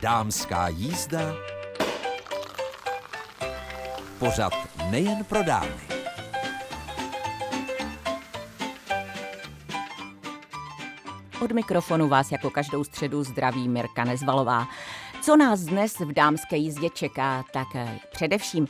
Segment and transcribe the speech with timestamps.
[0.00, 1.34] Dámská jízda.
[4.18, 4.52] Pořad
[4.90, 5.70] nejen pro dámy.
[11.40, 14.68] Od mikrofonu vás jako každou středu zdraví Mirka Nezvalová.
[15.22, 17.68] Co nás dnes v dámské jízdě čeká, tak
[18.12, 18.66] především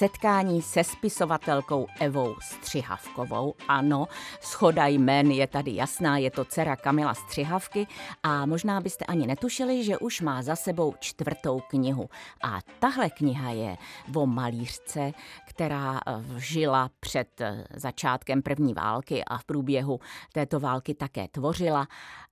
[0.00, 3.54] setkání se spisovatelkou Evou Střihavkovou.
[3.68, 4.08] Ano,
[4.40, 7.86] schoda jmen je tady jasná, je to dcera Kamila Střihavky
[8.22, 12.08] a možná byste ani netušili, že už má za sebou čtvrtou knihu.
[12.42, 13.76] A tahle kniha je
[14.14, 15.12] o malířce,
[15.48, 20.00] která eh, žila před eh, začátkem první války a v průběhu
[20.32, 21.88] této války také tvořila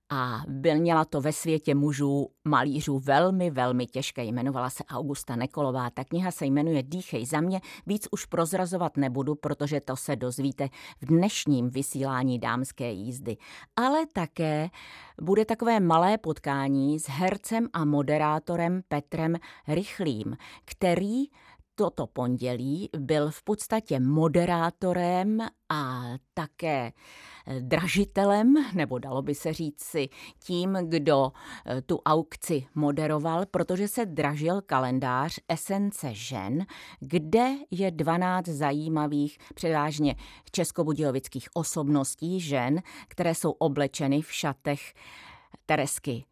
[0.09, 4.23] a byl, měla to ve světě mužů malířů velmi, velmi těžké.
[4.23, 5.89] Jmenovala se Augusta Nekolová.
[5.89, 7.61] Ta kniha se jmenuje Dýchej za mě.
[7.87, 10.69] Víc už prozrazovat nebudu, protože to se dozvíte
[11.01, 13.37] v dnešním vysílání dámské jízdy.
[13.75, 14.69] Ale také
[15.21, 19.35] bude takové malé potkání s hercem a moderátorem Petrem
[19.67, 21.25] Rychlým, který
[21.79, 26.91] toto pondělí byl v podstatě moderátorem a také
[27.47, 31.31] eh, dražitelem, nebo dalo by se říct si tím, kdo
[31.65, 36.65] eh, tu aukci moderoval, protože se dražil kalendář Esence žen,
[36.99, 40.15] kde je 12 zajímavých, převážně
[40.51, 44.93] českobudějovických osobností žen, které jsou oblečeny v šatech
[45.65, 46.25] Teresky.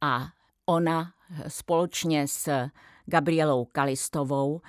[0.00, 0.28] A
[0.66, 1.12] ona
[1.48, 2.68] společně s
[3.08, 4.60] Gabrielou Kalistovou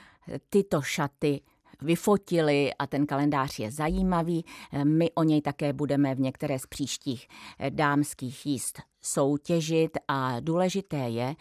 [0.49, 1.41] tyto šaty
[1.81, 4.45] vyfotili a ten kalendář je zajímavý.
[4.83, 7.27] My o něj také budeme v některé z příštích
[7.69, 11.35] dámských jíst soutěžit a důležité je,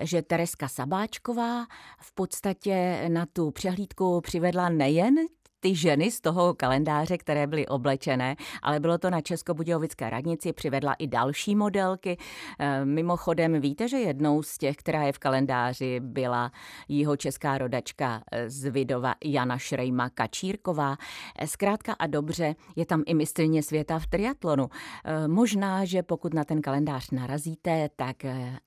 [0.00, 1.66] že Tereska Sabáčková
[2.00, 5.14] v podstatě na tu přehlídku přivedla nejen
[5.64, 10.94] ty ženy z toho kalendáře, které byly oblečené, ale bylo to na Českobudějovické radnici, přivedla
[10.94, 12.16] i další modelky.
[12.58, 16.52] Eh, mimochodem víte, že jednou z těch, která je v kalendáři, byla
[16.88, 20.96] jeho česká rodačka eh, z Vidova Jana Šrejma Kačírková.
[21.38, 24.68] Eh, zkrátka a dobře, je tam i mistrně světa v triatlonu.
[25.26, 28.16] Možná, že pokud na ten kalendář narazíte, tak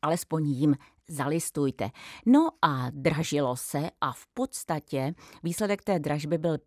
[0.02, 0.76] alespoň jim
[1.08, 1.90] zalistujte.
[2.26, 5.14] No a dražilo se a v podstatě
[5.44, 6.58] výsledek té dražby byl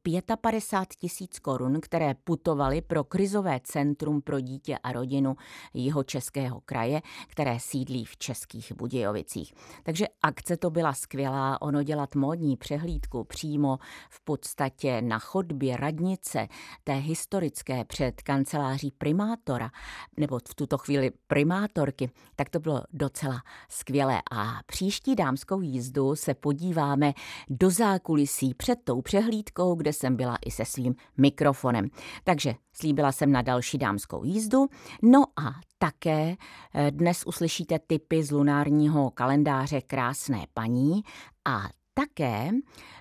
[0.41, 5.37] 55 tisíc korun, které putovaly pro krizové centrum pro dítě a rodinu
[5.75, 9.55] jeho českého kraje, které sídlí v Českých Budějovicích.
[9.83, 13.79] Takže akce to byla skvělá, ono dělat módní přehlídku přímo
[14.11, 16.49] v podstatě na chodbě radnice
[16.85, 19.71] té historické před kanceláří primátora,
[20.17, 26.35] nebo v tuto chvíli primátorky, tak to bylo docela skvělé a příští dámskou jízdu se
[26.35, 27.13] podíváme
[27.49, 31.89] do zákulisí před tou přehlídkou, kde jsem byla i se svým mikrofonem.
[32.25, 34.67] Takže slíbila jsem na další dámskou jízdu.
[35.03, 36.37] No a také
[36.75, 41.03] eh, dnes uslyšíte typy z lunárního kalendáře Krásné paní
[41.45, 42.51] a také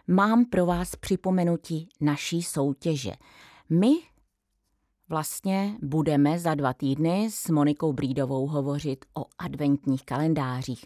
[0.07, 3.12] mám pro vás připomenutí naší soutěže.
[3.69, 3.91] My
[5.09, 10.86] Vlastně budeme za dva týdny s Monikou Brídovou hovořit o adventních kalendářích.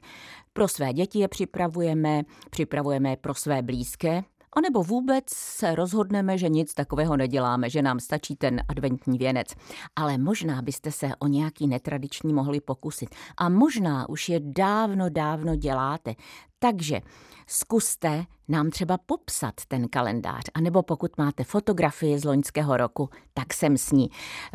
[0.54, 4.24] Pro své děti je připravujeme, připravujeme pro své blízké,
[4.56, 9.48] anebo vůbec se rozhodneme, že nic takového neděláme, že nám stačí ten adventní věnec.
[9.96, 13.10] Ale možná byste se o nějaký netradiční mohli pokusit.
[13.38, 16.16] A možná už je dávno, dávno děláte.
[16.64, 17.02] Takže
[17.48, 23.78] zkuste nám třeba popsat ten kalendář, anebo pokud máte fotografii z loňského roku, tak sem
[23.78, 24.10] s ní.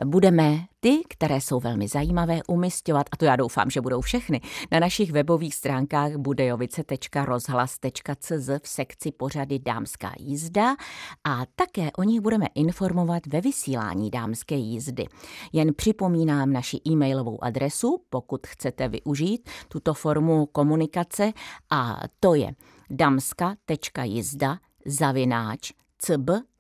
[0.05, 4.41] Budeme ty, které jsou velmi zajímavé, umistovat, a to já doufám, že budou všechny,
[4.73, 10.77] na našich webových stránkách budejovice.rozhlas.cz v sekci pořady Dámská jízda
[11.25, 15.07] a také o nich budeme informovat ve vysílání Dámské jízdy.
[15.53, 21.33] Jen připomínám naši e-mailovou adresu, pokud chcete využít tuto formu komunikace
[21.71, 22.55] a to je
[22.91, 26.55] damska.jizda zavináč cb.rozhlas.cz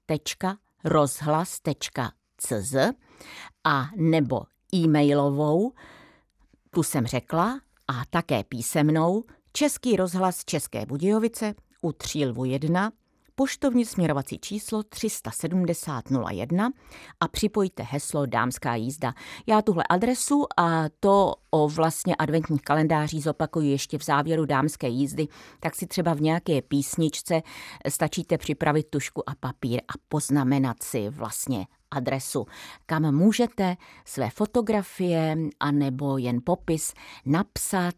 [3.64, 4.42] a nebo
[4.74, 5.72] e-mailovou,
[6.70, 12.92] tu jsem řekla, a také písemnou, Český rozhlas České Budějovice u Třílvu 1
[13.38, 16.70] poštovní směrovací číslo 37001
[17.20, 19.14] a připojte heslo Dámská jízda.
[19.46, 25.28] Já tuhle adresu a to o vlastně adventních kalendářích zopakuju ještě v závěru dámské jízdy,
[25.60, 27.42] tak si třeba v nějaké písničce
[27.88, 32.46] stačíte připravit tušku a papír a poznamenat si vlastně adresu,
[32.86, 36.94] kam můžete své fotografie anebo jen popis
[37.26, 37.94] napsat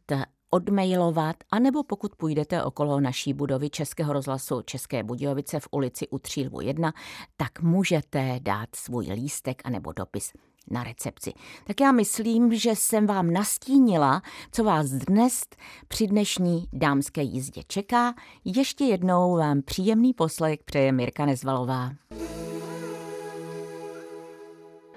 [0.50, 6.60] odmailovat, anebo pokud půjdete okolo naší budovy Českého rozhlasu České Budějovice v ulici u Třílvu
[6.60, 6.92] 1,
[7.36, 10.32] tak můžete dát svůj lístek anebo dopis
[10.70, 11.32] na recepci.
[11.66, 15.44] Tak já myslím, že jsem vám nastínila, co vás dnes
[15.88, 18.14] při dnešní dámské jízdě čeká.
[18.44, 21.90] Ještě jednou vám příjemný poslech přeje Mirka Nezvalová.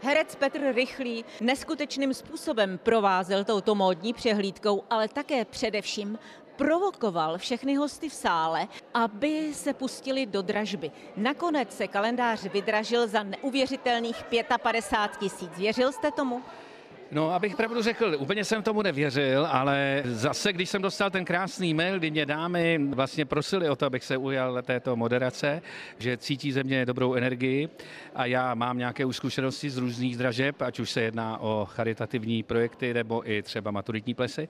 [0.04, 6.20] Herec Petr Rychlý neskutečným způsobem provázel touto módní přehlídkou, ale také především
[6.56, 10.92] provokoval všechny hosty v sále, aby se pustili do dražby.
[11.18, 14.24] Nakonec se kalendář vydražil za neuvěřitelných
[14.62, 15.58] 55 tisíc.
[15.58, 16.42] Věřil jste tomu?
[17.14, 21.74] No, abych pravdu řekl, úplně jsem tomu nevěřil, ale zase, když jsem dostal ten krásný
[21.74, 25.62] mail, kdy mě dámy vlastně prosili o to, abych se ujal této moderace,
[26.00, 27.70] že cítí ze mě dobrou energii
[28.16, 32.44] a já mám nějaké už zkušenosti z různých dražeb, ať už se jedná o charitativní
[32.44, 34.50] projekty nebo i třeba maturitní plesy,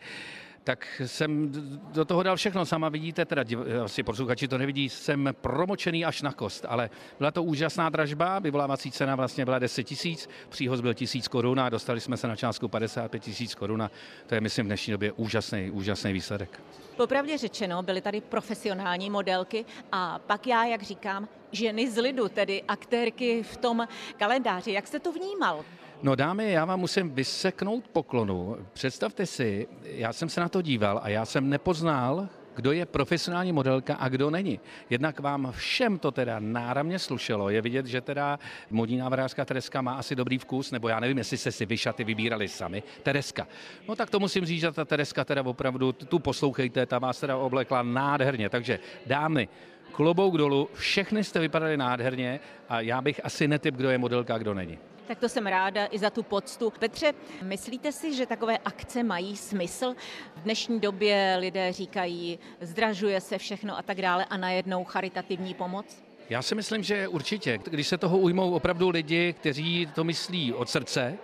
[0.63, 1.51] tak jsem
[1.93, 2.65] do toho dal všechno.
[2.65, 3.43] Sama vidíte, teda
[3.83, 6.89] asi posluchači to nevidí, jsem promočený až na kost, ale
[7.19, 11.69] byla to úžasná dražba, vyvolávací cena vlastně byla 10 tisíc, příhoz byl tisíc korun a
[11.69, 13.89] dostali jsme se na částku 55 tisíc korun
[14.27, 16.61] to je, myslím, v dnešní době úžasný, úžasný výsledek.
[16.97, 22.63] Popravdě řečeno, byly tady profesionální modelky a pak já, jak říkám, ženy z lidu, tedy
[22.67, 23.87] aktérky v tom
[24.17, 24.71] kalendáři.
[24.71, 25.65] Jak jste to vnímal?
[26.03, 28.57] No dámy, já vám musím vyseknout poklonu.
[28.73, 33.51] Představte si, já jsem se na to díval a já jsem nepoznal, kdo je profesionální
[33.51, 34.59] modelka a kdo není.
[34.89, 37.49] Jednak vám všem to teda náramně slušelo.
[37.49, 38.39] Je vidět, že teda
[38.69, 42.47] modní návrhářka Tereska má asi dobrý vkus, nebo já nevím, jestli jste si vyšaty vybírali
[42.47, 42.83] sami.
[43.03, 43.47] Tereska.
[43.87, 47.37] No tak to musím říct, že ta Tereska teda opravdu, tu poslouchejte, ta vás teda
[47.37, 48.49] oblekla nádherně.
[48.49, 49.47] Takže dámy,
[49.91, 52.39] klobouk dolů, všechny jste vypadali nádherně
[52.69, 54.79] a já bych asi netyp, kdo je modelka a kdo není.
[55.07, 56.73] Tak to jsem ráda i za tu poctu.
[56.79, 59.95] Petře, myslíte si, že takové akce mají smysl?
[60.35, 66.03] V dnešní době lidé říkají, zdražuje se všechno a tak dále a najednou charitativní pomoc?
[66.29, 67.59] Já si myslím, že určitě.
[67.63, 71.17] Když se toho ujmou opravdu lidi, kteří to myslí od srdce,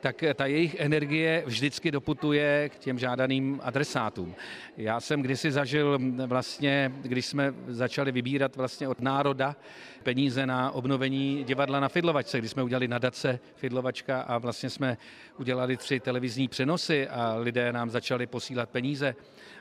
[0.00, 4.34] tak ta jejich energie vždycky doputuje k těm žádaným adresátům.
[4.76, 9.56] Já jsem kdysi zažil vlastně, když jsme začali vybírat vlastně od národa
[10.02, 14.98] peníze na obnovení divadla na Fidlovačce, kdy jsme udělali nadace Fidlovačka a vlastně jsme
[15.38, 19.14] udělali tři televizní přenosy a lidé nám začali posílat peníze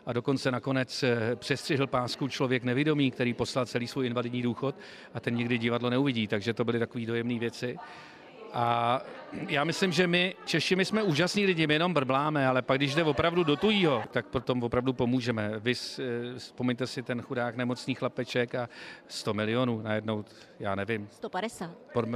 [0.05, 1.03] a dokonce nakonec
[1.35, 4.75] přestřihl pásku člověk nevědomý, který poslal celý svůj invalidní důchod
[5.13, 7.77] a ten nikdy divadlo neuvidí, takže to byly takové dojemné věci.
[8.53, 9.01] A
[9.47, 12.95] já myslím, že my Češi my jsme úžasní lidi, my jenom brbláme, ale pak když
[12.95, 15.51] jde opravdu do tujího, tak potom opravdu pomůžeme.
[15.59, 16.03] Vy eh,
[16.37, 18.69] vzpomeňte si ten chudák nemocný chlapeček a
[19.07, 20.25] 100 milionů najednou,
[20.59, 21.07] já nevím.
[21.11, 21.71] 150.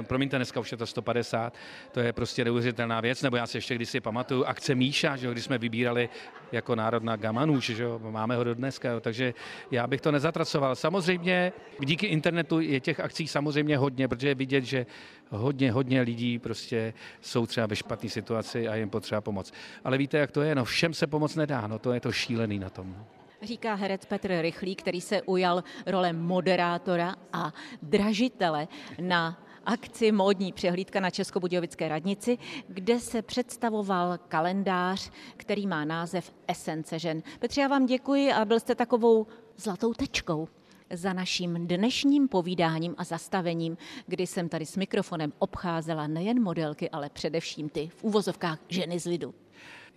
[0.08, 1.54] Promiňte, dneska už je to 150,
[1.92, 5.32] to je prostě neuvěřitelná věc, nebo já si ještě když si pamatuju akce Míša, že
[5.32, 6.10] když jsme vybírali
[6.52, 9.34] jako národná Gamanůž, že jo, máme ho do dneska, jo, takže
[9.72, 10.76] já bych to nezatracoval.
[10.76, 14.86] Samozřejmě díky internetu je těch akcí samozřejmě hodně, protože je vidět, že
[15.30, 19.52] hodně, hodně lidí prostě jsou třeba ve špatné situaci a jim potřeba pomoc.
[19.84, 20.56] Ale víte, jak to je?
[20.56, 22.96] No všem se pomoc nedá, no to je to šílený na tom.
[22.98, 23.06] No.
[23.42, 28.68] Říká herec Petr Rychlý, který se ujal role moderátora a dražitele
[29.02, 37.00] na akci Módní přehlídka na Českobudějovické radnici, kde se představoval kalendář, který má název Esence
[37.00, 37.24] žen.
[37.40, 39.28] Petře, já vám děkuji a byl jste takovou
[39.58, 40.48] zlatou tečkou
[40.94, 47.10] za naším dnešním povídáním a zastavením, kdy jsem tady s mikrofonem obcházela nejen modelky, ale
[47.10, 49.34] především ty v úvozovkách ženy z lidu.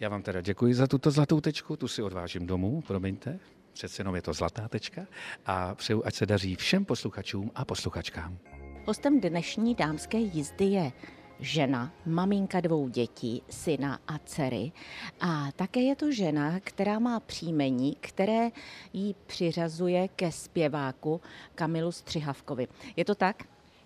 [0.01, 3.39] Já vám teda děkuji za tuto zlatou tečku, tu si odvážím domů, promiňte,
[3.73, 5.07] přece jenom je to zlatá tečka
[5.47, 8.39] a přeju, ať se daří všem posluchačům a posluchačkám.
[8.87, 10.93] Hostem dnešní dámské jízdy je
[11.41, 14.73] žena, maminka dvou dětí, syna a dcery.
[15.21, 18.51] A také je to žena, která má příjmení, které
[18.93, 21.21] jí přiřazuje ke zpěváku
[21.55, 22.69] Kamilu Střihavkovi.
[22.97, 23.43] Je to tak?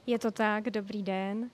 [0.06, 1.50] Je to tak, dobrý den.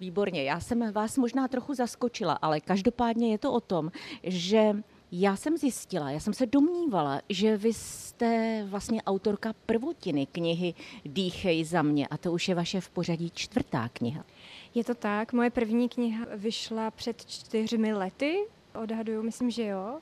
[0.00, 3.90] Výborně, já jsem vás možná trochu zaskočila, ale každopádně je to o tom,
[4.22, 4.72] že
[5.12, 11.64] já jsem zjistila, já jsem se domnívala, že vy jste vlastně autorka prvotiny knihy Dýchej
[11.64, 14.24] za mě a to už je vaše v pořadí čtvrtá kniha.
[14.74, 18.38] Je to tak, moje první kniha vyšla před čtyřmi lety,
[18.74, 20.00] odhaduju, myslím, že jo.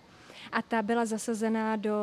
[0.52, 1.96] A ta byla zasazená do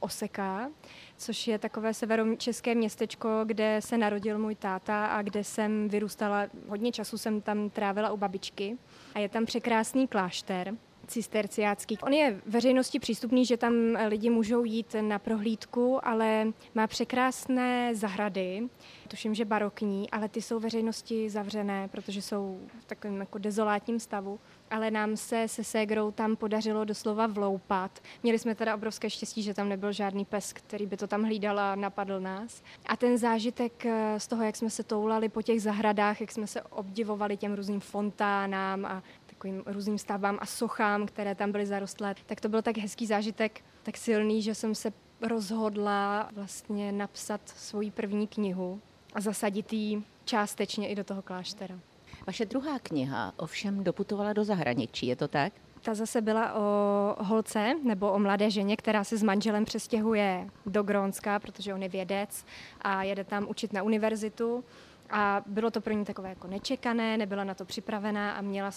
[0.00, 0.70] Oseka,
[1.16, 6.46] což je takové severočeské městečko, kde se narodil můj táta a kde jsem vyrůstala.
[6.68, 8.78] Hodně času jsem tam trávila u babičky.
[9.14, 10.74] A je tam překrásný klášter,
[11.12, 11.98] cisterciácký.
[11.98, 13.74] On je veřejnosti přístupný, že tam
[14.08, 18.68] lidi můžou jít na prohlídku, ale má překrásné zahrady,
[19.08, 24.40] tuším, že barokní, ale ty jsou veřejnosti zavřené, protože jsou v takovém jako dezolátním stavu
[24.72, 28.00] ale nám se se ségrou tam podařilo doslova vloupat.
[28.22, 31.60] Měli jsme teda obrovské štěstí, že tam nebyl žádný pes, který by to tam hlídal
[31.60, 32.62] a napadl nás.
[32.86, 36.46] A ten zážitek eh, z toho, jak jsme se toulali po těch zahradách, jak jsme
[36.46, 39.02] se obdivovali těm různým fontánám a
[39.42, 43.60] takovým různým stavbám a sochám, které tam byly zarostlé, tak to byl tak hezký zážitek,
[43.82, 48.80] tak silný, že jsem se rozhodla vlastně napsat svoji první knihu
[49.14, 51.78] a zasadit ji částečně i do toho kláštera.
[52.26, 55.52] Vaše druhá kniha ovšem doputovala do zahraničí, je to tak?
[55.82, 60.82] Ta zase byla o holce nebo o mladé ženě, která se s manželem přestěhuje do
[60.82, 62.44] Grónska, protože on je vědec
[62.80, 64.64] a jede tam učit na univerzitu.
[65.12, 68.70] A bylo to pro ní takové jako nečekané, nebyla na to připravená a měla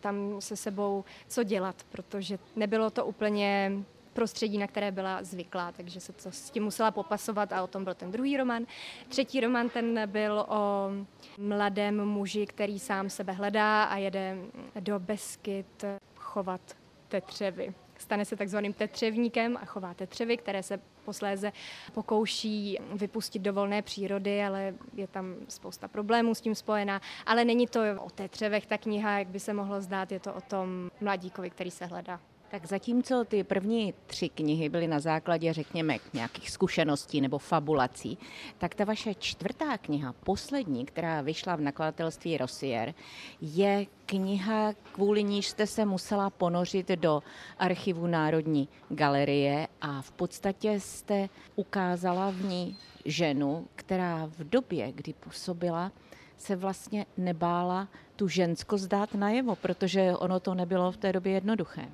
[0.00, 3.72] tam se sebou co dělat, protože nebylo to úplně
[4.12, 7.84] prostředí, na které byla zvyklá, takže se to s tím musela popasovat a o tom
[7.84, 8.66] byl ten druhý román.
[9.08, 10.90] Třetí román ten byl o
[11.38, 14.36] mladém muži, který sám sebe hledá a jede
[14.80, 15.84] do Beskyt
[16.16, 16.60] chovat
[17.08, 17.74] tetřevy.
[17.98, 21.52] Stane se takzvaným tetřevníkem a chová tetřevy, které se posléze
[21.92, 27.00] pokouší vypustit do volné přírody, ale je tam spousta problémů s tím spojená.
[27.26, 30.40] Ale není to o tetřevech ta kniha, jak by se mohlo zdát, je to o
[30.40, 32.20] tom mladíkovi, který se hledá.
[32.50, 38.18] Tak zatímco ty první tři knihy byly na základě, řekněme, nějakých zkušeností nebo fabulací,
[38.58, 42.94] tak ta vaše čtvrtá kniha, poslední, která vyšla v nakladatelství Rossier,
[43.40, 47.22] je kniha, kvůli níž jste se musela ponořit do
[47.58, 55.12] archivu Národní galerie a v podstatě jste ukázala v ní ženu, která v době, kdy
[55.12, 55.92] působila,
[56.36, 61.88] se vlastně nebála tu žensko zdát najevo, protože ono to nebylo v té době jednoduché.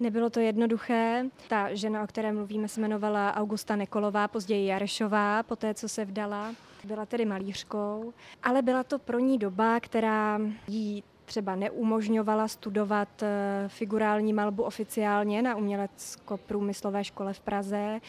[0.00, 1.24] Nebylo to jednoduché.
[1.48, 6.04] Ta žena, o které mluvíme, se jmenovala Augusta Nekolová, později Jarešová, po té, co se
[6.04, 6.54] vdala.
[6.84, 13.28] Byla tedy malířkou, ale byla to pro ní doba, která jí třeba neumožňovala studovat eh,
[13.68, 18.00] figurální malbu oficiálně na umělecko-průmyslové škole v Praze.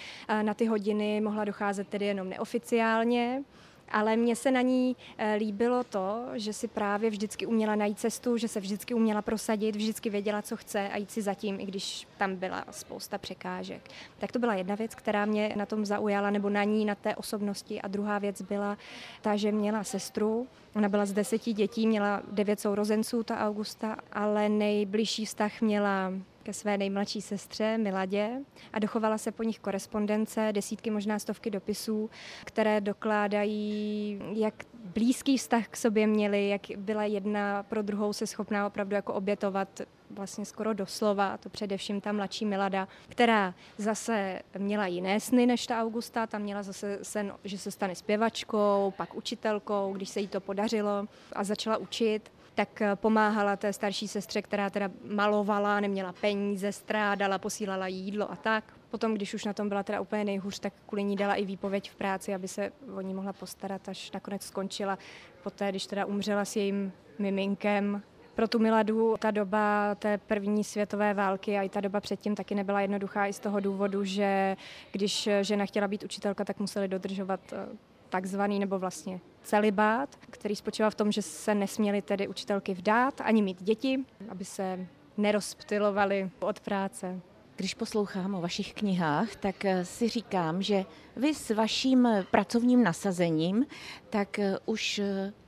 [0.41, 3.43] Na ty hodiny mohla docházet tedy jenom neoficiálně
[3.91, 8.38] ale mně se na ní eh, líbilo to, že si právě vždycky uměla najít cestu,
[8.38, 12.07] že se vždycky uměla prosadit, vždycky věděla, co chce a jít si zatím, i když
[12.17, 13.81] tam byla spousta překážek.
[14.19, 17.15] Tak to byla jedna věc, která mě na tom zaujala, nebo na ní, na té
[17.15, 17.81] osobnosti.
[17.81, 18.77] A druhá věc byla
[19.21, 24.50] ta, že měla sestru, Ona byla z deseti dětí, měla devět sourozenců, ta Augusta, ale
[24.50, 28.29] nejbližší vztah měla ke své nejmladší sestře Miladě
[28.74, 32.10] a dochovala se po nich korespondence, desítky, možná stovky dopisů,
[32.45, 38.67] které dokládají, jak blízký vztah k sobě měli, jak byla jedna pro druhou se schopná
[38.67, 45.19] opravdu jako obětovat vlastně skoro doslova, to především ta mladší Milada, která zase měla jiné
[45.19, 50.10] sny než ta Augusta, tam měla zase sen, že se stane zpěvačkou, pak učitelkou, když
[50.10, 55.79] se jí to podařilo a začala učit tak pomáhala té starší sestře, která teda malovala,
[55.79, 58.63] neměla peníze, strádala, posílala jídlo a tak.
[58.89, 61.91] Potom, když už na tom byla teda úplně nejhůř, tak kvůli ní dala i výpověď
[61.91, 64.98] v práci, aby se o ní mohla postarat, až nakonec skončila.
[65.43, 68.01] Poté, když teda umřela s jejím miminkem,
[68.36, 72.55] pro tu Miladu ta doba té první světové války a i ta doba předtím taky
[72.55, 74.58] nebyla jednoduchá i z toho důvodu, že
[74.91, 80.91] když žena chtěla být učitelka, tak museli dodržovat eh, takzvaný nebo vlastně celibát, který spočíval
[80.91, 84.88] v tom, že se nesměly tedy učitelky vdát ani mít děti, aby se
[85.18, 87.20] nerozptilovali od práce.
[87.56, 93.65] Když poslouchám o vašich knihách, tak eh, si říkám, že vy s vaším pracovním nasazením,
[94.10, 95.01] tak eh, už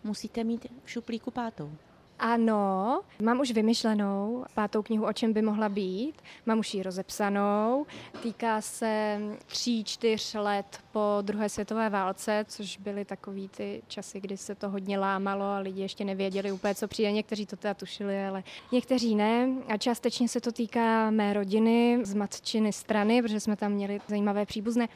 [0.04, 1.72] musíte mít v šuplíku pátou.
[2.26, 6.14] Ano, mám už vymyšlenou pátou knihu, o čem by mohla být.
[6.46, 7.86] Mám už ji rozepsanou.
[8.22, 14.38] Týká se tří, čtyř let po druhé světové válce, což byly takový ty časy, kdy
[14.38, 17.12] se to hodně lámalo a lidi ještě nevěděli úplně, co přijde.
[17.12, 19.50] Někteří to teda tušili, ale někteří ne.
[19.68, 24.46] A částečně se to týká mé rodiny z matčiny strany, protože jsme tam měli zajímavé
[24.46, 24.88] příbuzné.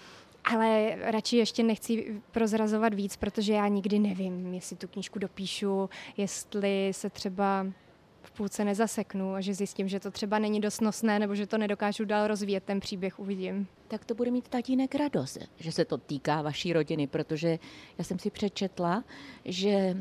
[0.53, 6.89] Ale radši ještě nechci prozrazovat víc, protože já nikdy nevím, jestli tu knížku dopíšu, jestli
[6.91, 7.67] se třeba
[8.21, 11.57] v půlce nezaseknu a že zjistím, že to třeba není dost nosné nebo že to
[11.57, 13.67] nedokážu dál rozvíjet, ten příběh uvidím.
[13.87, 17.59] Tak to bude mít tatínek radost, že se to týká vaší rodiny, protože
[17.97, 19.03] já jsem si přečetla,
[19.45, 19.97] že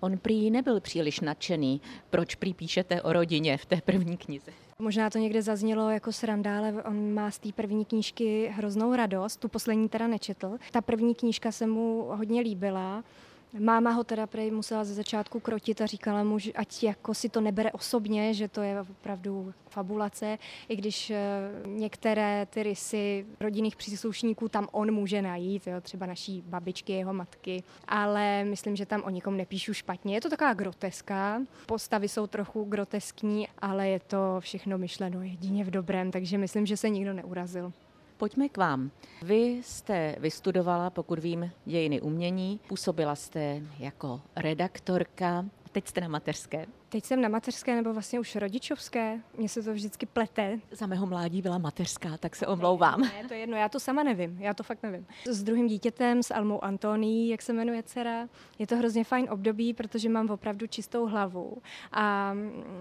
[0.00, 1.80] on prý nebyl příliš nadšený,
[2.10, 4.52] proč prý píšete o rodině v té první knize.
[4.78, 9.36] Možná to někde zaznělo jako sranda, ale on má z té první knížky hroznou radost,
[9.36, 10.58] tu poslední teda nečetl.
[10.72, 13.04] Ta první knížka se mu hodně líbila,
[13.52, 17.28] Máma ho teda prej musela ze začátku krotit a říkala mu, že ať jako si
[17.28, 20.38] to nebere osobně, že to je opravdu fabulace,
[20.68, 21.18] i když eh,
[21.66, 27.62] některé ty rysy rodinných příslušníků tam on může najít, jo, třeba naší babičky, jeho matky,
[27.88, 30.14] ale myslím, že tam o nikom nepíšu špatně.
[30.14, 35.70] Je to taková groteska, postavy jsou trochu groteskní, ale je to všechno myšleno jedině v
[35.70, 37.72] dobrém, takže myslím, že se nikdo neurazil.
[38.18, 38.90] Pojďme k vám.
[39.22, 46.66] Vy jste vystudovala, pokud vím, dějiny umění, působila jste jako redaktorka, teď jste na mateřské.
[46.90, 49.20] Teď jsem na mateřské nebo vlastně už rodičovské.
[49.36, 50.60] Mně se to vždycky plete.
[50.70, 53.00] Za mého mládí byla mateřská, tak se omlouvám.
[53.00, 55.06] Ne, to je jedno, já to sama nevím, já to fakt nevím.
[55.26, 58.28] S druhým dítětem, s Almou Antoní, jak se jmenuje dcera,
[58.58, 61.56] je to hrozně fajn období, protože mám opravdu čistou hlavu
[61.92, 62.34] a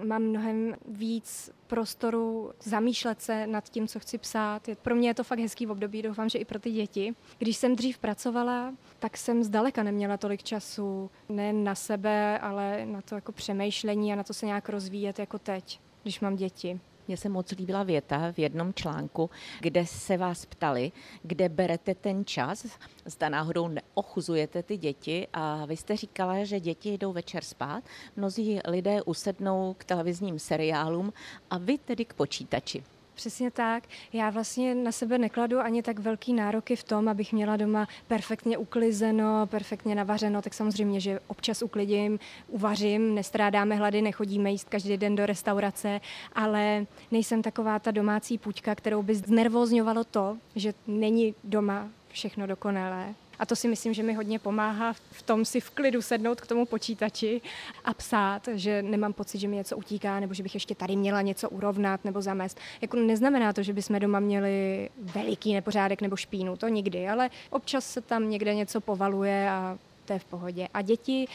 [0.03, 4.69] mám mnohem víc prostoru zamýšlet se nad tím, co chci psát.
[4.81, 7.15] Pro mě je to fakt hezký období, doufám, že i pro ty děti.
[7.37, 13.01] Když jsem dřív pracovala, tak jsem zdaleka neměla tolik času, ne na sebe, ale na
[13.01, 16.79] to jako přemýšlení a na to se nějak rozvíjet jako teď, když mám děti.
[17.07, 20.91] Mně se moc líbila věta v jednom článku, kde se vás ptali,
[21.23, 22.65] kde berete ten čas,
[23.05, 27.83] zda náhodou neochuzujete ty děti a vy jste říkala, že děti jdou večer spát,
[28.15, 31.13] mnozí lidé usednou k televizním seriálům
[31.49, 32.83] a vy tedy k počítači.
[33.17, 33.83] Přesně tak.
[34.13, 38.57] Já vlastně na sebe nekladu ani tak velký nároky v tom, abych měla doma perfektně
[38.57, 45.15] uklizeno, perfektně navařeno, tak samozřejmě, že občas uklidím, uvařím, nestrádáme hlady, nechodíme jíst každý den
[45.15, 46.01] do restaurace,
[46.35, 53.13] ale nejsem taková ta domácí puťka, kterou by znervózňovalo to, že není doma všechno dokonalé.
[53.39, 56.47] A to si myslím, že mi hodně pomáhá v tom si v klidu sednout k
[56.47, 57.41] tomu počítači
[57.85, 61.21] a psát, že nemám pocit, že mi něco utíká, nebo že bych ještě tady měla
[61.21, 62.59] něco urovnat nebo zamést.
[62.81, 67.85] Jako neznamená to, že bychom doma měli veliký nepořádek nebo špínu, to nikdy, ale občas
[67.85, 70.67] se tam někde něco povaluje a to je v pohodě.
[70.73, 71.27] A děti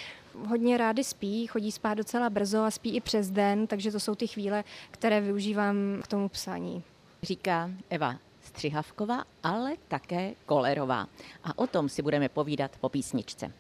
[0.47, 4.15] hodně rády spí, chodí spát docela brzo a spí i přes den, takže to jsou
[4.15, 6.83] ty chvíle, které využívám k tomu psání.
[7.23, 11.07] Říká Eva Střihavková, ale také Kolerová.
[11.45, 13.53] A o tom si budeme povídat po písničce.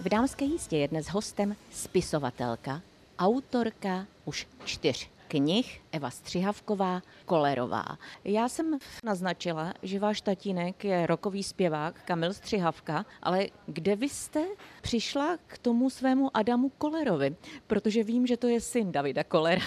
[0.00, 2.82] V dámské jízdě je dnes hostem spisovatelka,
[3.18, 7.84] autorka už čtyř knih Eva Střihavková Kolerová.
[8.24, 14.44] Já jsem naznačila, že váš tatínek je rokový zpěvák Kamil Střihavka, ale kde vy jste
[14.82, 17.36] přišla k tomu svému Adamu Kolerovi?
[17.66, 19.62] Protože vím, že to je syn Davida Kolera.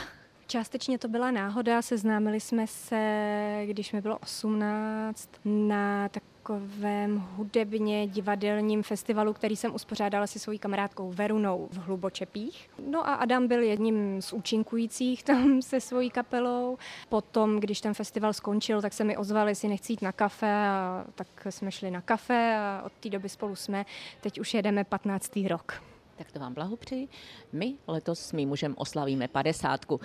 [0.47, 8.07] Částečně to byla náhoda, seznámili jsme se, když mi bylo 18, na tak takovém hudebně
[8.07, 12.69] divadelním festivalu, který jsem uspořádala si svojí kamarádkou Verunou v Hlubočepích.
[12.87, 16.77] No a Adam byl jedním z účinkujících tam se svojí kapelou.
[17.09, 21.05] Potom, když ten festival skončil, tak se mi ozvali, jestli nechci jít na kafe a
[21.15, 23.85] tak jsme šli na kafe a od té doby spolu jsme.
[24.21, 25.39] Teď už jedeme 15.
[25.47, 25.81] rok.
[26.15, 27.07] Tak to vám blahopřeji.
[27.53, 30.01] My letos s mým mužem oslavíme padesátku.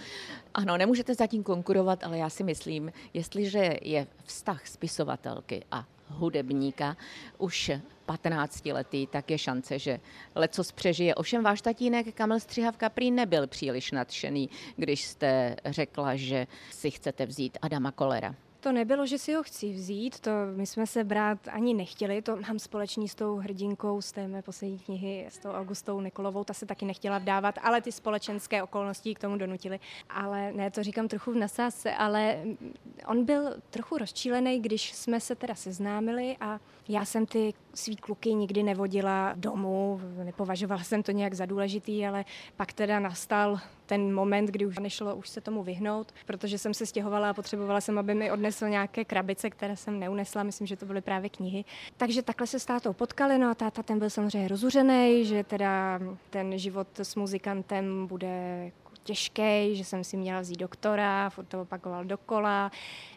[0.54, 6.96] Ano, nemůžete zatím konkurovat, ale já si myslím, jestliže je vztah spisovatelky a hudebníka
[7.38, 7.70] už
[8.06, 10.00] 15 letý, tak je šance, že
[10.34, 11.14] leco přežije.
[11.14, 17.26] Ovšem váš tatínek Kamil Střihavka prý nebyl příliš nadšený, když jste řekla, že si chcete
[17.26, 18.34] vzít Adama Kolera.
[18.60, 22.36] To nebylo, že si ho chci vzít, to my jsme se brát ani nechtěli, to
[22.36, 26.54] mám společný s tou hrdinkou z té mé poslední knihy, s tou Augustou Nikolovou, ta
[26.54, 29.80] se taky nechtěla vdávat, ale ty společenské okolnosti k tomu donutily.
[30.10, 32.38] Ale ne, to říkám trochu v nasázce, ale
[33.06, 38.34] on byl trochu rozčílený, když jsme se teda seznámili a já jsem ty svý kluky
[38.34, 42.24] nikdy nevodila domů, nepovažovala jsem to nějak za důležitý, ale
[42.56, 46.86] pak teda nastal ten moment, kdy už nešlo už se tomu vyhnout, protože jsem se
[46.86, 50.86] stěhovala a potřebovala jsem, aby mi odnesl nějaké krabice, které jsem neunesla, myslím, že to
[50.86, 51.64] byly právě knihy.
[51.96, 56.00] Takže takhle se s tátou potkali, no a táta ten byl samozřejmě rozuřený, že teda
[56.30, 58.70] ten život s muzikantem bude
[59.02, 62.70] těžký, že jsem si měla vzít doktora, furt to opakoval dokola,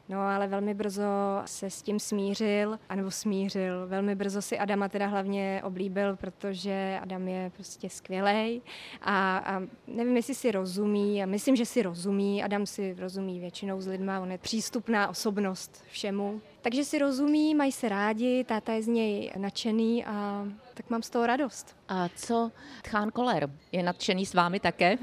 [0.09, 1.03] no ale velmi brzo
[1.45, 3.87] se s tím smířil, anebo smířil.
[3.87, 8.61] Velmi brzo si Adama teda hlavně oblíbil, protože Adam je prostě skvělý
[9.01, 13.81] a, a nevím, jestli si rozumí, a myslím, že si rozumí, Adam si rozumí většinou
[13.81, 18.83] s lidma, on je přístupná osobnost všemu, takže si rozumí, mají se rádi, táta je
[18.83, 21.75] z něj nadšený a tak mám z toho radost.
[21.89, 23.49] A co Tchán Koler?
[23.71, 24.97] Je nadšený s vámi také?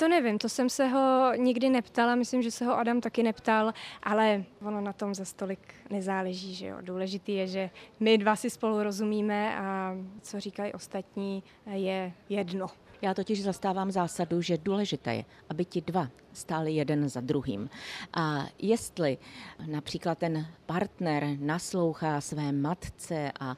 [0.00, 3.72] To nevím, to jsem se ho nikdy neptala, myslím, že se ho Adam taky neptal,
[4.02, 6.76] ale ono na tom za stolik nezáleží, že jo.
[6.80, 12.66] Důležitý je, že my dva si spolu rozumíme a co říkají ostatní je jedno.
[13.02, 17.70] Já totiž zastávám zásadu, že důležité je, aby ti dva stáli jeden za druhým.
[18.14, 19.18] A jestli
[19.66, 23.56] například ten partner naslouchá své matce a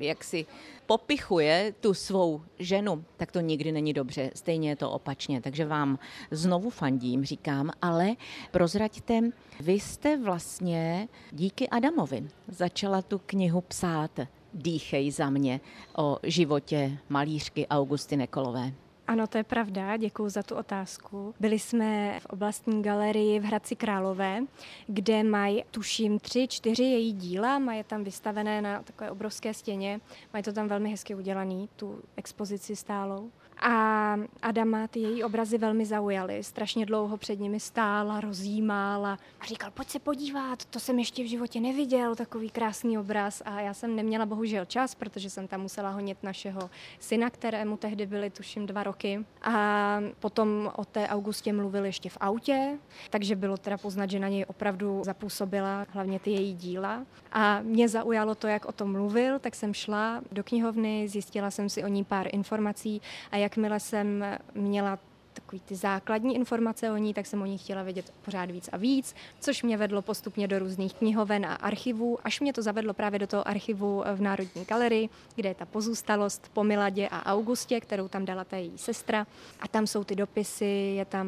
[0.00, 0.46] jak si
[0.86, 4.30] popichuje tu svou ženu, tak to nikdy není dobře.
[4.34, 5.40] Stejně je to opačně.
[5.40, 5.98] Takže vám
[6.30, 8.16] znovu fandím, říkám, ale
[8.50, 9.20] prozraďte,
[9.60, 14.20] vy jste vlastně díky Adamovi začala tu knihu psát
[14.54, 15.60] Dýchej za mě
[15.96, 18.72] o životě malířky Augusty Nekolové.
[19.06, 21.34] Ano, to je pravda, děkuji za tu otázku.
[21.40, 24.40] Byli jsme v oblastní galerii v Hradci Králové,
[24.86, 30.00] kde mají, tuším, tři, čtyři její díla, mají tam vystavené na takové obrovské stěně,
[30.32, 33.30] mají to tam velmi hezky udělaný, tu expozici stálou.
[33.62, 36.44] A Adama ty její obrazy velmi zaujaly.
[36.44, 41.22] Strašně dlouho před nimi stál a rozjímal a říkal, pojď se podívat, to jsem ještě
[41.22, 43.42] v životě neviděl, takový krásný obraz.
[43.44, 48.06] A já jsem neměla bohužel čas, protože jsem tam musela honit našeho syna, kterému tehdy
[48.06, 49.24] byly tuším dva roky.
[49.42, 52.78] A potom o té Augustě mluvil ještě v autě,
[53.10, 57.06] takže bylo teda poznat, že na něj opravdu zapůsobila hlavně ty její díla.
[57.32, 61.68] A mě zaujalo to, jak o tom mluvil, tak jsem šla do knihovny, zjistila jsem
[61.68, 64.98] si o ní pár informací a jak jakmile jsem měla
[65.32, 68.76] takový ty základní informace o ní, tak jsem o ní chtěla vědět pořád víc a
[68.76, 73.18] víc, což mě vedlo postupně do různých knihoven a archivů, až mě to zavedlo právě
[73.18, 78.08] do toho archivu v Národní galerii, kde je ta pozůstalost po Miladě a Augustě, kterou
[78.08, 79.26] tam dala ta její sestra.
[79.60, 81.26] A tam jsou ty dopisy, je tam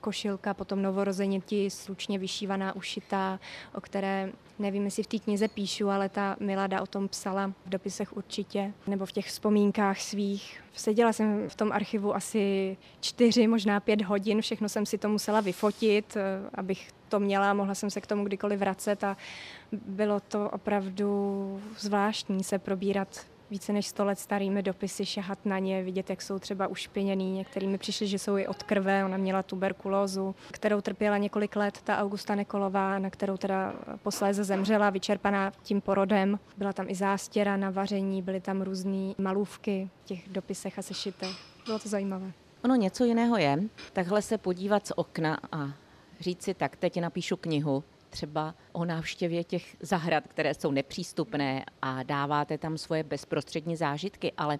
[0.00, 3.40] košilka, potom novorozeniti, slučně vyšívaná, ušitá,
[3.74, 7.68] o které nevím, jestli v té knize píšu, ale ta Milada o tom psala v
[7.68, 10.62] dopisech určitě, nebo v těch vzpomínkách svých.
[10.74, 15.40] Seděla jsem v tom archivu asi čtyři, možná pět hodin, všechno jsem si to musela
[15.40, 19.16] vyfotit, eh, abych to měla, mohla jsem se k tomu kdykoliv vracet a
[19.72, 25.82] bylo to opravdu zvláštní se probírat více než 100 let starými dopisy, šahat na ně,
[25.82, 27.32] vidět, jak jsou třeba ušpiněný.
[27.32, 31.98] Některými přišli, že jsou i od krve, ona měla tuberkulózu, kterou trpěla několik let, ta
[31.98, 36.38] Augusta Nekolová, na kterou teda posléze zemřela, vyčerpaná tím porodem.
[36.56, 41.36] Byla tam i zástěra na vaření, byly tam různé malůvky v těch dopisech a sešitech.
[41.66, 42.32] Bylo to zajímavé.
[42.64, 43.58] Ono něco jiného je,
[43.92, 45.72] takhle se podívat z okna a
[46.20, 52.02] říct si, tak teď napíšu knihu, třeba o návštěvě těch zahrad, které jsou nepřístupné a
[52.02, 54.58] dáváte tam svoje bezprostřední zážitky, ale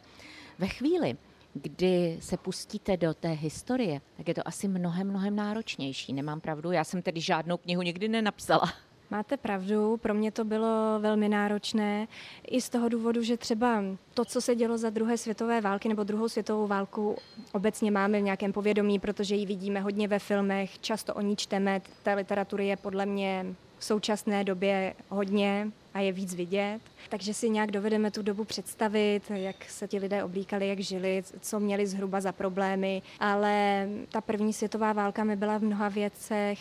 [0.58, 1.16] ve chvíli,
[1.54, 6.12] kdy se pustíte do té historie, tak je to asi mnohem, mnohem náročnější.
[6.12, 8.72] Nemám pravdu, já jsem tedy žádnou knihu nikdy nenapsala.
[9.12, 12.08] Máte pravdu, pro mě to bylo velmi náročné
[12.46, 13.82] i z toho důvodu, že třeba
[14.14, 17.16] to, co se dělo za druhé světové války nebo druhou světovou válku,
[17.52, 21.82] obecně máme v nějakém povědomí, protože ji vidíme hodně ve filmech, často o ní čteme,
[22.02, 23.46] té literatury je podle mě
[23.78, 26.80] v současné době hodně a je víc vidět.
[27.08, 31.60] Takže si nějak dovedeme tu dobu představit, jak se ti lidé oblíkali, jak žili, co
[31.60, 33.02] měli zhruba za problémy.
[33.20, 36.58] Ale ta první světová válka mi byla v mnoha věcech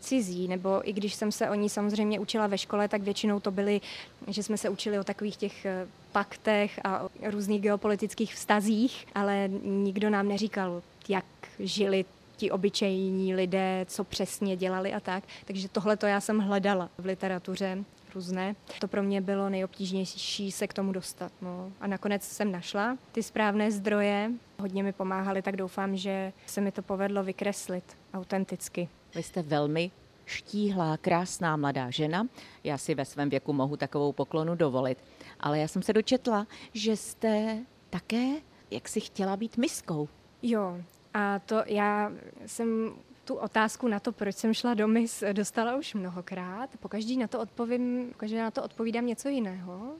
[0.00, 3.50] cizí, nebo i když jsem se o ní samozřejmě učila ve škole, tak většinou to
[3.50, 3.80] byly,
[4.28, 9.48] že jsme se učili o takových těch eh, paktech a o různých geopolitických vztazích, ale
[9.62, 11.24] nikdo nám neříkal, jak
[11.58, 12.04] žili
[12.36, 15.24] ti obyčejní lidé, co přesně dělali a tak.
[15.44, 17.84] Takže tohle to já jsem hledala v literatuře
[18.14, 18.56] různé.
[18.78, 21.32] To pro mě bylo nejobtížnější se k tomu dostat.
[21.42, 21.72] No.
[21.80, 26.72] A nakonec jsem našla ty správné zdroje, hodně mi pomáhali, tak doufám, že se mi
[26.72, 27.84] to povedlo vykreslit
[28.14, 28.88] autenticky.
[29.14, 29.90] Vy jste velmi
[30.26, 32.26] štíhlá, krásná mladá žena.
[32.64, 34.98] Já si ve svém věku mohu takovou poklonu dovolit.
[35.40, 37.58] Ale já jsem se dočetla, že jste
[37.90, 38.26] také,
[38.70, 40.08] jak si chtěla být miskou.
[40.42, 40.76] Jo,
[41.14, 42.12] a to já
[42.46, 46.70] jsem tu otázku na to, proč jsem šla do mis, dostala už mnohokrát.
[46.80, 49.92] Pokaždý na to odpovím, každý na to odpovídám něco jiného.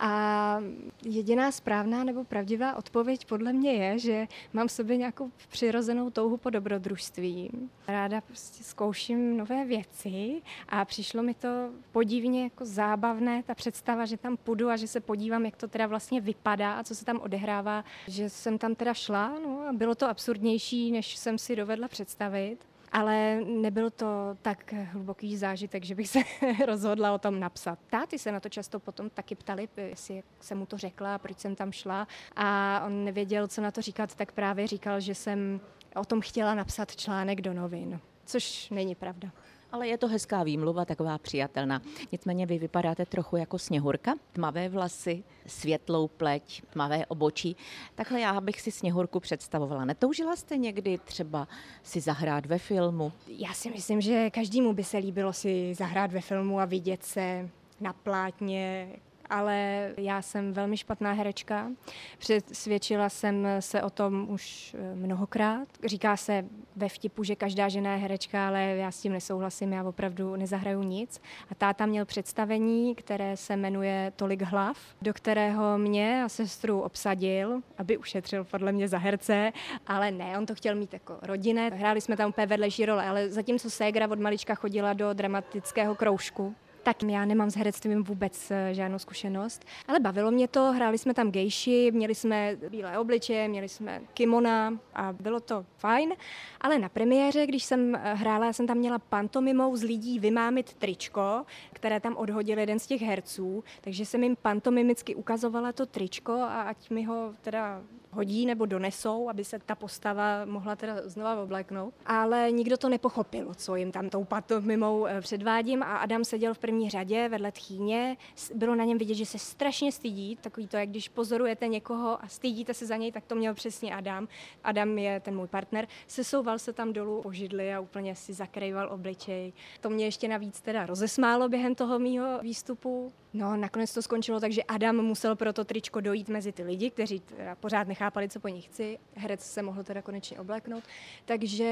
[0.00, 0.60] A
[1.04, 6.36] jediná správná nebo pravdivá odpověď podle mě je, že mám v sobě nějakou přirozenou touhu
[6.36, 7.50] po dobrodružství.
[7.88, 11.48] Ráda prostě zkouším nové věci a přišlo mi to
[11.92, 15.86] podivně jako zábavné, ta představa, že tam půjdu a že se podívám, jak to teda
[15.86, 19.94] vlastně vypadá a co se tam odehrává, že jsem tam teda šla no, a bylo
[19.94, 26.08] to absurdnější, než jsem si dovedla představit ale nebyl to tak hluboký zážitek, že bych
[26.08, 26.18] se
[26.66, 27.78] rozhodla o tom napsat.
[27.90, 31.54] Táty se na to často potom taky ptali, jestli jsem mu to řekla, proč jsem
[31.54, 35.60] tam šla a on nevěděl, co na to říkat, tak právě říkal, že jsem
[35.94, 39.30] o tom chtěla napsat článek do novin, což není pravda
[39.72, 41.82] ale je to hezká výmluva, taková přijatelná.
[42.12, 47.56] Nicméně vy vypadáte trochu jako sněhurka, tmavé vlasy, světlou pleť, tmavé obočí.
[47.94, 49.84] Takhle já bych si sněhurku představovala.
[49.84, 51.48] Netoužila jste někdy třeba
[51.82, 53.12] si zahrát ve filmu?
[53.28, 57.48] Já si myslím, že každému by se líbilo si zahrát ve filmu a vidět se
[57.80, 58.88] na plátně
[59.32, 61.70] ale já jsem velmi špatná herečka.
[62.18, 65.68] Přesvědčila jsem se o tom už eh, mnohokrát.
[65.84, 66.44] Říká se
[66.76, 70.82] ve vtipu, že každá žena je herečka, ale já s tím nesouhlasím, já opravdu nezahraju
[70.82, 71.20] nic.
[71.50, 77.60] A táta měl představení, které se jmenuje Tolik hlav, do kterého mě a sestru obsadil,
[77.78, 79.52] aby ušetřil podle mě za herce,
[79.86, 81.68] ale ne, on to chtěl mít jako rodinné.
[81.68, 86.54] Hráli jsme tam úplně vedlejší role, ale zatímco ségra od malička chodila do dramatického kroužku,
[86.82, 91.14] tak já nemám s herectvím vůbec eh, žádnou zkušenost, ale bavilo mě to, hráli jsme
[91.14, 96.14] tam gejši, měli jsme bílé obličeje, měli jsme kimona a bylo to fajn,
[96.60, 101.44] ale na premiéře, když jsem eh, hrála, jsem tam měla pantomimou z lidí vymámit tričko,
[101.72, 106.62] které tam odhodil jeden z těch herců, takže jsem jim pantomimicky ukazovala to tričko a
[106.62, 111.94] ať mi ho teda hodí nebo donesou, aby se ta postava mohla teda znova obléknout.
[112.06, 116.58] Ale nikdo to nepochopil, co jim tam tou patomimou eh, předvádím a Adam seděl v
[116.58, 118.16] první řadě vedle tchýně.
[118.54, 122.28] Bylo na něm vidět, že se strašně stydí, takový to, jak když pozorujete někoho a
[122.28, 124.28] stydíte se za něj, tak to měl přesně Adam.
[124.64, 125.86] Adam je ten můj partner.
[126.06, 129.52] Sesouval se tam dolů po židli a úplně si zakrýval obličej.
[129.80, 133.12] To mě ještě navíc teda rozesmálo během toho mýho výstupu.
[133.34, 136.90] No, nakonec to skončilo tak, že Adam musel pro to tričko dojít mezi ty lidi,
[136.90, 138.98] kteří teda pořád nechápali, co po nich chci.
[139.14, 140.84] Herec se mohl teda konečně obléknout.
[141.24, 141.64] Takže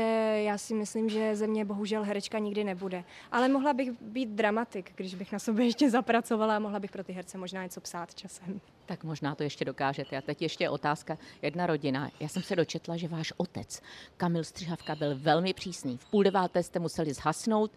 [0.45, 3.05] já si myslím, že ze mě bohužel herečka nikdy nebude.
[3.33, 7.05] Ale mohla bych být dramatik, když bych na sobě ještě zapracovala a mohla bych pro
[7.05, 8.61] ty herce možná něco psát časem.
[8.87, 10.17] Tak možná to ještě dokážete.
[10.17, 11.19] A teď ještě otázka.
[11.43, 12.11] Jedna rodina.
[12.21, 13.81] Já jsem se dočetla, že váš otec,
[14.17, 15.97] Kamil Střihavka, byl velmi přísný.
[15.97, 17.71] V půl deváté jste museli zhasnout,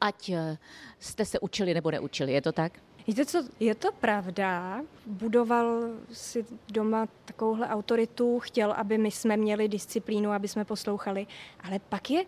[0.00, 0.58] ať eh,
[0.98, 2.32] jste se učili nebo neučili.
[2.32, 2.72] Je to tak?
[3.06, 4.80] Víte co, je to pravda.
[5.06, 11.26] Budoval si doma takovouhle autoritu, chtěl, aby my jsme měli disciplínu, aby jsme poslouchali,
[11.60, 12.24] ale pak je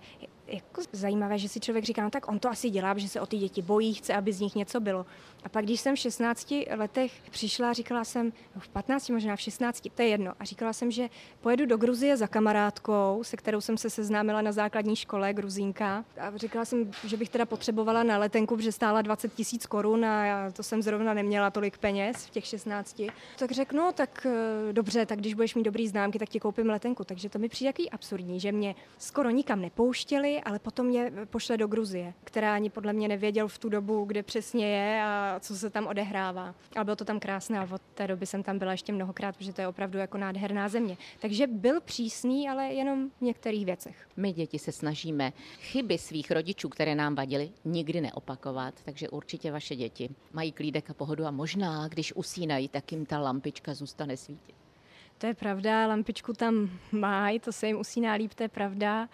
[0.47, 3.27] jako zajímavé, že si člověk říká, no tak on to asi dělá, že se o
[3.27, 5.07] ty děti bojí, chce, aby z nich něco bylo.
[5.45, 9.41] A pak, když jsem v 16 letech přišla, říkala jsem, no v 15, možná v
[9.41, 11.09] 16, to je jedno, a říkala jsem, že
[11.41, 16.05] pojedu do Gruzie za kamarádkou, se kterou jsem se seznámila na základní škole, Gruzínka.
[16.21, 20.27] A říkala jsem, že bych teda potřebovala na letenku, protože stála 20 tisíc korun a
[20.27, 23.03] já to jsem zrovna neměla tolik peněz v těch 16.
[23.39, 26.67] Tak řeknu, no, tak eh, dobře, tak když budeš mít dobrý známky, tak ti koupím
[26.67, 27.05] letenku.
[27.05, 31.57] Takže to mi přijde jaký absurdní, že mě skoro nikam nepouštěli, ale potom mě pošle
[31.57, 35.57] do Gruzie, která ani podle mě nevěděl v tu dobu, kde přesně je a co
[35.57, 36.55] se tam odehrává.
[36.77, 39.53] Ale bylo to tam krásné a od té doby jsem tam byla ještě mnohokrát, protože
[39.53, 40.97] to je opravdu jako nádherná země.
[41.21, 44.09] Takže byl přísný, ale jenom v některých věcech.
[44.17, 49.77] My děti se snažíme chyby svých rodičů, které nám vadily, nikdy neopakovat, takže určitě vaše
[49.77, 54.55] děti mají klídek a pohodu a možná, když usínají, tak jim ta lampička zůstane svítit.
[55.19, 59.09] To je pravda, lampičku tam mají, to se jim usíná líp, to je pravda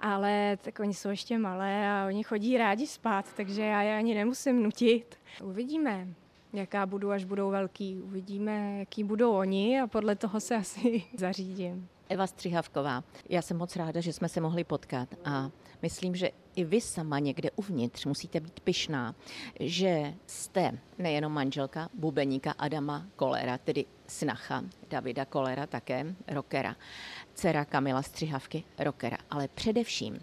[0.00, 4.14] ale tak oni jsou ještě malé a oni chodí rádi spát, takže já je ani
[4.14, 5.16] nemusím nutit.
[5.42, 6.08] Uvidíme,
[6.52, 8.00] jaká budu, až budou velký.
[8.00, 11.88] Uvidíme, jaký budou oni a podle toho se asi zařídím.
[12.08, 15.50] Eva Střihavková, já jsem moc ráda, že jsme se mohli potkat a
[15.84, 19.14] myslím, že i vy sama někde uvnitř musíte být pyšná,
[19.60, 26.76] že jste nejenom manželka bubeníka Adama Kolera, tedy snacha Davida Kolera, také rockera,
[27.34, 30.18] dcera Kamila Střihavky, rockera, ale především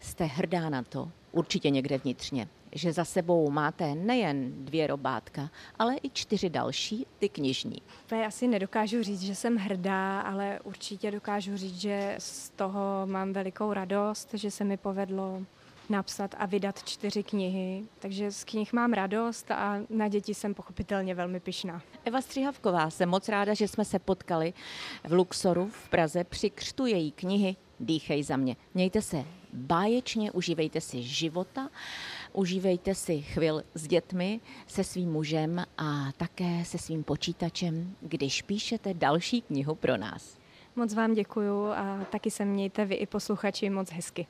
[0.00, 5.96] jste hrdá na to, určitě někde vnitřně, že za sebou máte nejen dvě robátka, ale
[6.02, 7.82] i čtyři další, ty knižní.
[8.06, 12.80] To já asi nedokážu říct, že jsem hrdá, ale určitě dokážu říct, že z toho
[13.06, 15.42] mám velikou radost, že se mi povedlo
[15.88, 17.84] napsat a vydat čtyři knihy.
[17.98, 21.82] Takže z knih mám radost a na děti jsem pochopitelně velmi pyšná.
[22.04, 24.52] Eva Střihavková, jsem moc ráda, že jsme se potkali
[25.04, 28.56] v Luxoru v Praze při křtu její knihy Dýchej za mě.
[28.74, 31.68] Mějte se báječně, užívejte si života,
[32.32, 38.94] užívejte si chvil s dětmi, se svým mužem a také se svým počítačem, když píšete
[38.94, 40.38] další knihu pro nás.
[40.76, 44.26] Moc vám děkuju a taky se mějte vy i posluchači moc hezky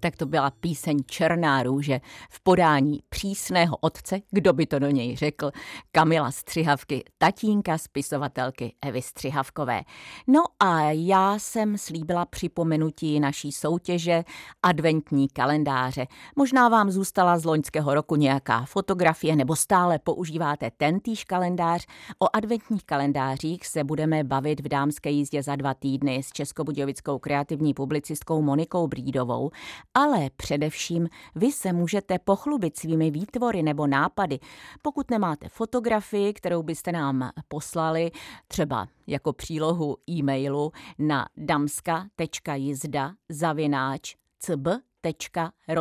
[0.00, 5.16] tak to byla píseň Černá růže v podání přísného otce, kdo by to do něj
[5.16, 5.50] řekl,
[5.92, 9.82] Kamila Střihavky, tatínka spisovatelky Evy Střihavkové.
[10.26, 14.24] No a já jsem slíbila připomenutí naší soutěže
[14.62, 16.06] adventní kalendáře.
[16.36, 21.86] Možná vám zůstala z loňského roku nějaká fotografie nebo stále používáte tentýž kalendář.
[22.18, 27.74] O adventních kalendářích se budeme bavit v dámské jízdě za dva týdny s českobudějovickou kreativní
[27.74, 29.50] publicistkou Monikou Brídovou
[29.94, 34.38] ale především vy se můžete pochlubit svými výtvory nebo nápady.
[34.82, 38.10] Pokud nemáte fotografii, kterou byste nám poslali,
[38.48, 45.80] třeba jako přílohu e-mailu na damska.jizda zavináč cb.rozhlas.cz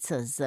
[0.00, 0.40] cz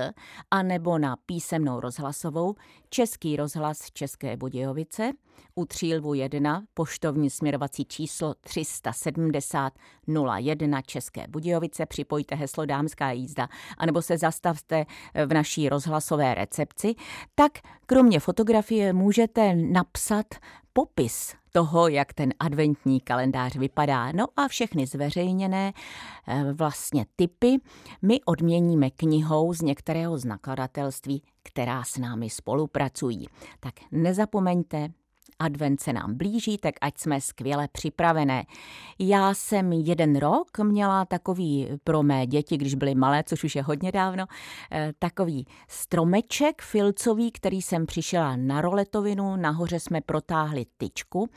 [0.52, 2.56] a nebo na písemnou rozhlasovou
[2.90, 5.12] Český rozhlas České Budějovice
[5.56, 9.74] u Třílvu 1 poštovní směrovací číslo 370
[10.38, 14.86] 01 České Budějovice, připojte heslo Dámská jízda, anebo se zastavte
[15.26, 16.96] v naší rozhlasové recepci,
[17.36, 17.52] tak
[17.86, 20.26] kromě fotografie můžete napsat
[20.74, 24.12] popis toho, jak ten adventní kalendář vypadá.
[24.12, 25.74] No a všechny zveřejněné
[26.28, 27.58] eh, vlastně typy
[28.02, 33.28] my odměníme knihou z některého z nakladatelství, která s námi spolupracují.
[33.60, 34.90] Tak nezapomeňte,
[35.40, 38.46] advent se nám blíží, tak ať jsme skvěle připravené.
[39.00, 43.64] Já jsem jeden rok měla takový pro mé děti, když byly malé, což už je
[43.64, 44.26] hodně dávno,
[44.72, 51.30] eh, takový stromeček filcový, který jsem přišla na roletovinu, nahoře jsme protáhli tyčku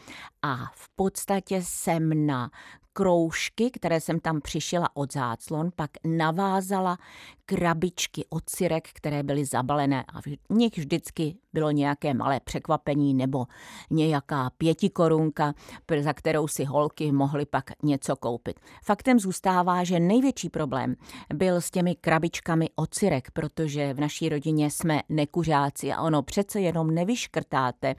[0.43, 2.51] a v podstatě jsem na
[2.97, 6.99] kroužky, které jsem tam přišila od záclon, pak navázala
[7.47, 13.47] krabičky od syrek, které byly zabalené a v nich vždycky bylo nějaké malé překvapení nebo
[13.91, 15.55] nějaká pětikorunka,
[16.01, 18.61] za kterou si holky mohly pak něco koupit.
[18.85, 20.95] Faktem zůstává, že největší problém
[21.35, 26.61] byl s těmi krabičkami od syrek, protože v naší rodině jsme nekuřáci a ono přece
[26.61, 27.95] jenom nevyškrtáte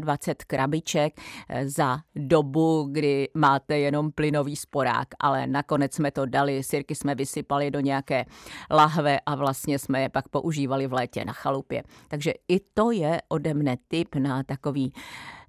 [0.00, 6.62] 24 krabiček eh, za dobu, kdy máte jenom plynový sporák, ale nakonec jsme to dali,
[6.62, 8.24] sirky jsme vysypali do nějaké
[8.70, 11.82] lahve a vlastně jsme je pak používali v létě na chalupě.
[12.08, 14.92] Takže i to je ode mne tip na takový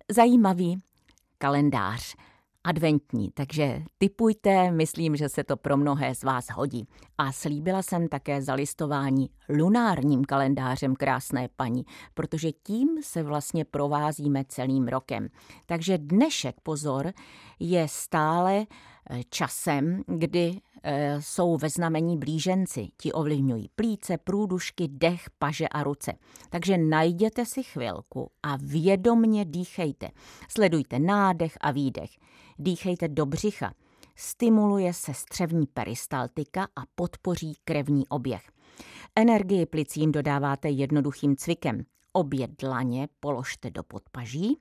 [0.10, 0.78] zajímavý
[1.38, 2.15] kalendář
[2.63, 6.88] adventní, takže typujte, myslím, že se to pro mnohé z vás hodí.
[7.17, 14.88] A slíbila jsem také zalistování lunárním kalendářem krásné paní, protože tím se vlastně provázíme celým
[14.88, 15.28] rokem.
[15.65, 17.13] Takže dnešek, pozor,
[17.60, 18.65] je stále
[19.10, 20.60] eh, časem, kdy
[21.20, 22.88] jsou ve znamení blíženci.
[22.98, 26.13] Ti ovlivňují plíce, průdušky, dech, paže a ruce.
[26.50, 30.10] Takže najděte si chvilku a vědomně dýchejte.
[30.50, 32.10] Sledujte nádech a výdech.
[32.60, 33.74] Dýchejte do břicha.
[34.15, 38.52] Stimuluje se střevní peristaltika a podpoří krevní oběh.
[39.15, 41.86] Energii plicím dodáváte jednoduchým cvikem.
[42.13, 44.58] Obě dlaně položte do podpaží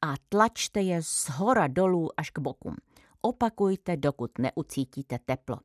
[0.00, 2.76] a tlačte je z hora dolů až k bokům.
[3.22, 5.58] Opakujte, dokud neucítíte teplo.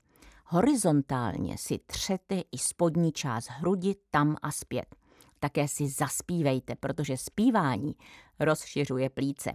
[0.45, 4.95] Horizontálně si třete i spodní část hrudi tam a zpět.
[5.39, 7.95] Také si zaspívejte, protože zpívání
[8.39, 9.53] rozšiřuje plíce.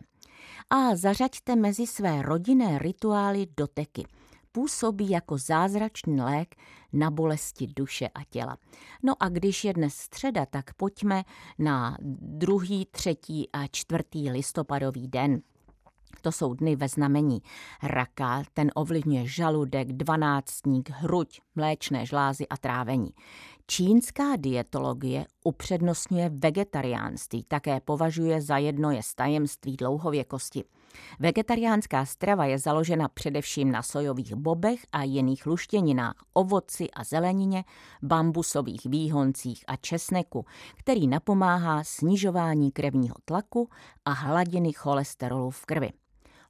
[0.70, 4.06] A zařaďte mezi své rodinné rituály doteky.
[4.52, 6.54] Působí jako zázračný lék
[6.92, 8.58] na bolesti duše a těla.
[9.02, 11.24] No a když je dnes středa, tak pojďme
[11.58, 15.42] na druhý, třetí a čtvrtý listopadový den.
[16.20, 17.42] To jsou dny ve znamení
[17.82, 23.10] raka, ten ovlivňuje žaludek, dvanáctník, hruď, mléčné žlázy a trávení.
[23.66, 30.64] Čínská dietologie upřednostňuje vegetariánství, také považuje za jedno je tajemství dlouhověkosti.
[31.20, 37.64] Vegetariánská strava je založena především na sojových bobech a jiných luštěninách, ovoci a zelenině,
[38.02, 40.44] bambusových výhoncích a česneku,
[40.78, 43.68] který napomáhá snižování krevního tlaku
[44.04, 46.01] a hladiny cholesterolu v krvi.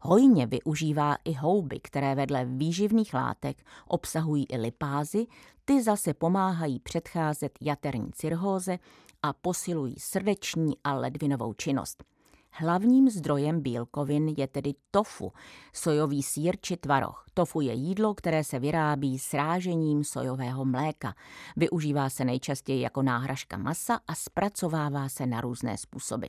[0.05, 5.27] Hojně využívá i houby, které vedle výživných látek obsahují i lipázy,
[5.65, 8.79] ty zase pomáhají předcházet jaterní cirhóze
[9.23, 12.05] a posilují srdeční a ledvinovou činnost.
[12.51, 15.33] Hlavním zdrojem bílkovin je tedy tofu,
[15.73, 17.25] sojový sír či tvaroh.
[17.35, 21.15] Tofu je jídlo, které se vyrábí srážením sojového mléka.
[21.57, 26.27] Využívá se nejčastěji jako náhražka masa a zpracovává se na různé způsoby.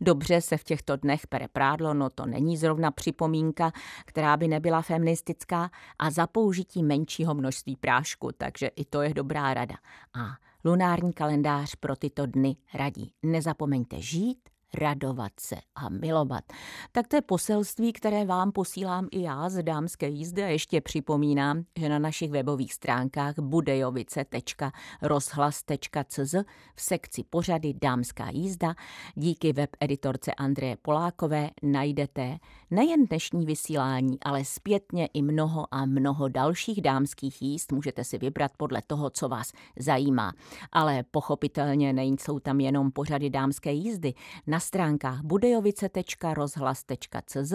[0.00, 3.72] Dobře se v těchto dnech pere prádlo, no to není zrovna připomínka,
[4.04, 9.54] která by nebyla feministická a za použití menšího množství prášku, takže i to je dobrá
[9.54, 9.76] rada.
[10.14, 13.12] A lunární kalendář pro tyto dny radí.
[13.22, 14.38] Nezapomeňte žít,
[14.74, 16.44] radovat se a milovat.
[16.92, 21.62] Tak to je poselství, které vám posílám i já z dámské jízdy a ještě připomínám,
[21.78, 26.34] že na našich webových stránkách budejovice.rozhlas.cz
[26.74, 28.74] v sekci pořady Dámská jízda
[29.14, 32.38] díky web editorce Andreje Polákové najdete
[32.70, 37.72] nejen dnešní vysílání, ale zpětně i mnoho a mnoho dalších dámských jízd.
[37.72, 40.32] Můžete si vybrat podle toho, co vás zajímá.
[40.72, 44.14] Ale pochopitelně nejsou tam jenom pořady dámské jízdy.
[44.46, 47.52] Na na stránkách budejovice.rozhlas.cz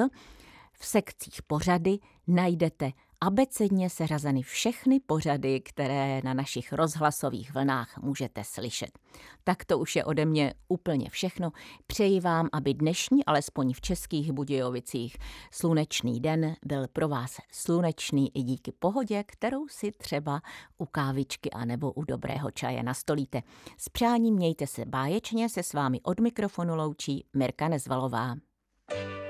[0.74, 2.92] v sekcích pořady najdete
[3.24, 9.00] abecedně seřazeny všechny pořady, které na našich rozhlasových vlnách můžete slyšet.
[9.44, 11.52] Tak to už je ode mě úplně všechno.
[11.88, 15.18] Přeji vám, aby dnešní, alespoň v českých Budějovicích,
[15.52, 20.42] slunečný den byl pro vás slunečný i díky pohodě, kterou si třeba
[20.78, 23.42] u kávičky a nebo u dobrého čaje nastolíte.
[23.78, 28.36] S přáním mějte se báječně, se s vámi od mikrofonu loučí Mirka Nezvalová.
[28.90, 29.23] Thank you.